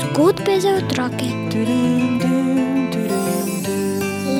[0.00, 1.26] Zgodbe za otroke.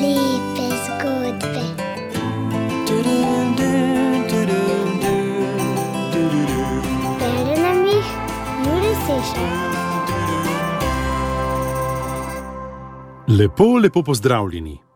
[0.01, 1.63] Lepe zgodbe.
[7.19, 8.07] Bere nam jih
[8.65, 9.51] Juri Sešar.
[13.27, 14.86] Lepo, lepo pozdravljeni.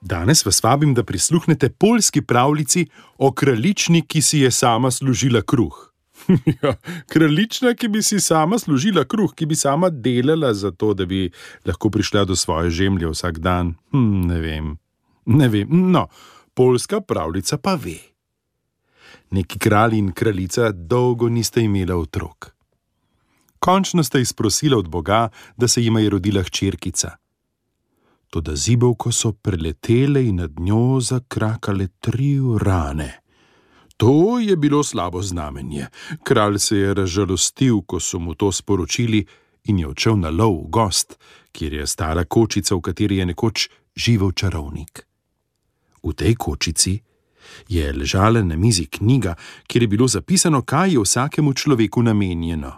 [0.00, 2.86] Danes vas vabim, da prisluhnete polski pravljici
[3.18, 5.92] o kraljični, ki si je sama služila kruh.
[6.62, 6.74] ja,
[7.06, 11.30] kraljična, ki bi si sama služila kruh, ki bi sama delala za to, da bi
[11.66, 13.74] lahko prišla do svoje žemlje vsak dan.
[13.92, 14.78] Hm, ne vem,
[15.26, 15.68] ne vem.
[15.92, 16.08] No,
[16.54, 17.98] polska pravljica pa ve.
[19.30, 22.54] Neki kralj in kraljica dolgo niste imela otrok.
[23.58, 27.16] Končno ste izprosila od Boga, da se jima je rodila hčerkica.
[28.30, 33.20] Toda zibovko so preletele in nad njo zakrakale tri rane.
[33.96, 35.86] To je bilo slabo znamenje.
[36.22, 39.26] Kralj se je razžalostil, ko so mu to sporočili,
[39.64, 41.18] in je odšel na lov v gost,
[41.52, 45.06] kjer je stala kočica, v kateri je nekoč živel čarovnik.
[46.02, 47.00] V tej kočici
[47.68, 49.34] je ležala na mizi knjiga,
[49.66, 52.72] kjer je bilo zapisano, kaj je vsakemu človeku namenjeno.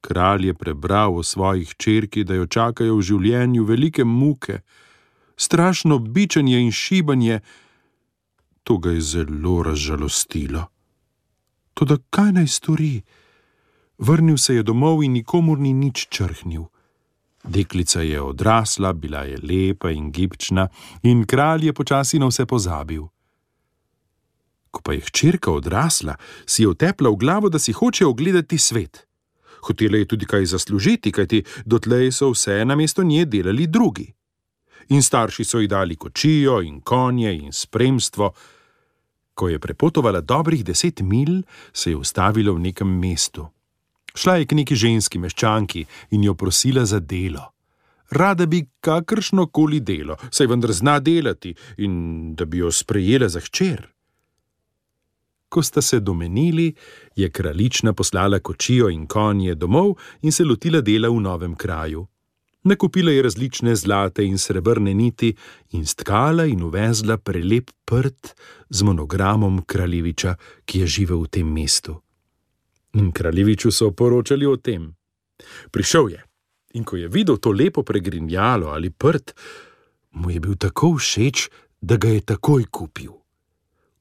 [0.00, 4.60] Kralj je prebral o svojih črki, da jo čakajo v življenju velike muke,
[5.36, 7.40] strašno bičanje in šibanje.
[8.62, 10.66] To ga je zelo razžalostilo.
[11.74, 13.02] Toda kaj naj stori?
[13.98, 16.64] Vrnil se je domov in nikomur ni nič črhnil.
[17.44, 20.68] Deklica je odrasla, bila je lepa in gibčna,
[21.02, 23.06] in kralj je počasi na vse pozabil.
[24.70, 29.05] Ko pa je hčerka odrasla, si je utepla v glavo, da si hoče ogledati svet.
[29.60, 34.12] Hotela je tudi kaj zaslužiti, kajti dotlej so vse na mesto nje delali drugi.
[34.88, 38.32] In starši so ji dali kočijo in konje in spremstvo.
[39.34, 43.48] Ko je prepotovala dobrih deset mil, se je ustavila v nekem mestu.
[44.14, 47.52] Šla je k neki ženski meščanki in jo prosila za delo.
[48.10, 53.40] Rada bi kakršno koli delo, saj vendar zna delati in da bi jo sprejela za
[53.40, 53.95] hčer.
[55.48, 56.74] Ko sta se domenili,
[57.16, 62.06] je kraljična poslala kočijo in konje domov in se lotila dela v novem kraju.
[62.66, 65.36] Nakupila je različne zlate in srebrne niti
[65.70, 68.34] in stkala in uvezla prelep prt
[68.70, 72.00] z monogramom kraljeviča, ki je živel v tem mestu.
[72.94, 74.94] In kraljeviču so poročali o tem.
[75.70, 76.22] Prišel je
[76.76, 79.32] in ko je videl to lepo pregrinjalo ali prt,
[80.10, 81.48] mu je bil tako všeč,
[81.80, 83.15] da ga je takoj kupil.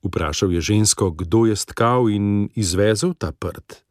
[0.06, 3.82] Vprašal je žensko, kdo je stkal in izvezel ta prt.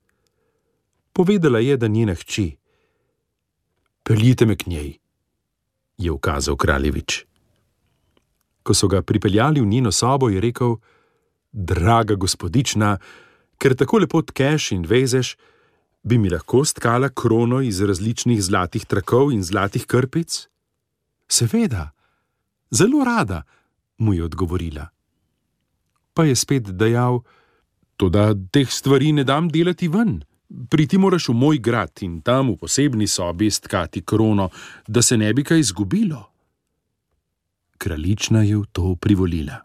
[1.13, 2.55] Povedala je, da njena hči.
[4.03, 4.99] Peljite me k njej,
[5.99, 7.25] je ukazal kraljevič.
[8.63, 10.77] Ko so ga pripeljali v njeno sobo, je rekel:
[11.53, 12.99] Draga gospodična,
[13.59, 15.37] ker tako lepo tkeš in vezeš,
[16.03, 20.49] bi mi lahko stkala krono iz različnih zlatih trakov in zlatih krpic?
[21.29, 21.91] Seveda,
[22.71, 23.43] zelo rada,
[23.99, 24.94] mu je odgovorila.
[26.15, 27.21] Pa je spet dejal:
[27.97, 30.23] Toda teh stvari ne dam delati ven.
[30.71, 34.51] Priti moraš v moj grad in tam v posebni sobi stkati krono,
[34.87, 36.31] da se ne bi kaj izgubilo.
[37.79, 39.65] Kraljična je v to privolila.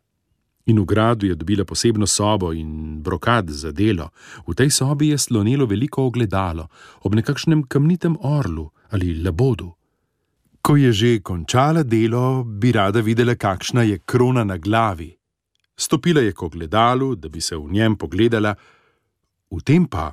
[0.66, 4.10] In v gradu je dobila posebno sobo in brokad za delo.
[4.48, 6.68] V tej sobi je slonelo veliko ogledalo,
[7.02, 9.74] ob nekakšnem kamnitem orlu ali labodu.
[10.62, 15.19] Ko je že končala delo, bi rada videla, kakšna je krona na glavi.
[15.80, 18.56] Stopila je k ogledalu, da bi se v njem pogledala,
[19.52, 20.12] v tem pa,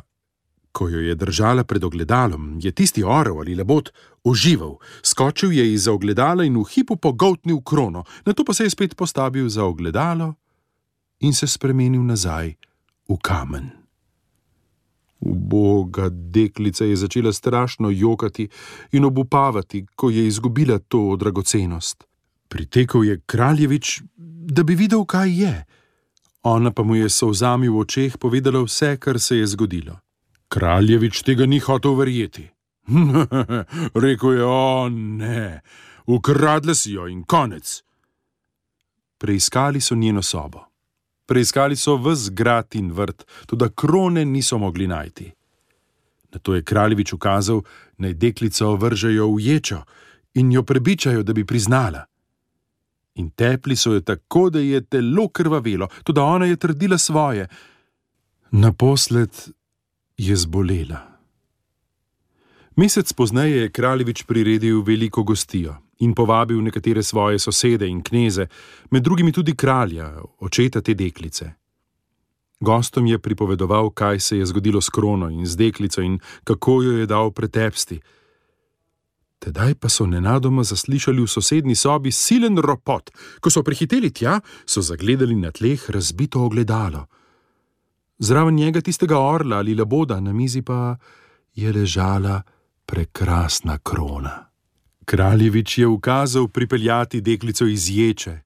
[0.72, 3.90] ko jo je držala pred ogledalom, je tisti orel ali labod
[4.24, 8.70] oživel, skočil je iz ogledala in v hipu pogoltnil krono, na to pa se je
[8.70, 10.34] spet postavil za ogledalo
[11.20, 12.54] in se spremenil nazaj
[13.08, 13.70] v kamen.
[15.20, 18.48] Uboga deklica je začela strašno jokati
[18.92, 22.04] in obupavati, ko je izgubila to dragocenost.
[22.48, 24.02] Pritekel je kraljevič,
[24.56, 25.64] da bi videl, kaj je.
[26.42, 29.98] Ona pa mu je solzami v očeh povedala vse, kar se je zgodilo.
[30.48, 32.46] Kraljevič tega ni hotel verjeti.
[34.04, 35.60] Rekl je: O ne,
[36.06, 37.82] ukradla si jo in konec.
[39.18, 40.62] Preiskali so njeno sobo.
[41.26, 45.32] Preiskali so vse grad in vrt, tudi krone niso mogli najti.
[46.32, 47.62] Na to je kraljevič ukazal,
[47.98, 49.82] naj deklico vržejo v ječo
[50.34, 52.04] in jo prebičajo, da bi priznala.
[53.16, 57.48] In tepli so jo tako, da je telo krvavelo, tudi ona je trdila svoje.
[58.50, 59.30] Naposled
[60.16, 61.16] je zbolela.
[62.76, 68.46] Mesec pozneje je kraljevič priredil veliko gostijo in povabil nekatere svoje sosede in kneze,
[68.90, 71.52] med drugimi tudi kralja, očeta te deklice.
[72.60, 76.92] Gostom je pripovedoval, kaj se je zgodilo s krono in z deklico in kako jo
[76.98, 78.00] je dal pretepsti.
[79.46, 83.12] Tedaj pa so nenadoma zaslišali v sosednji sobi silen ropot.
[83.40, 87.04] Ko so prihiteli tja, so zagledali na tleh razbito ogledalo.
[88.18, 90.96] Zraven njega tistega orla ali laboda, na mizi pa
[91.54, 92.42] je ležala
[92.86, 94.50] prekrasna krona.
[95.04, 98.40] Kraljevič je ukazal pripeljati deklico iz ječe.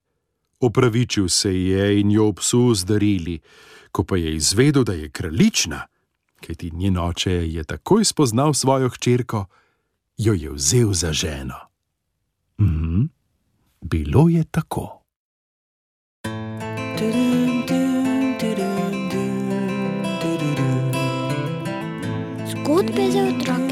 [0.59, 3.39] Opravičil se je in jo psu zdarili,
[3.91, 5.81] ko pa je izvedel, da je kraljična,
[6.45, 9.45] kajti njen oče je takoj spoznal svojo hčerko,
[10.21, 11.55] jo je vzel za ženo.
[12.61, 13.01] Mhm,
[13.81, 15.01] bilo je tako.
[22.51, 23.70] Zgodbe za otroke.